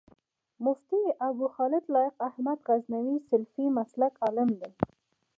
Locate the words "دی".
4.61-4.71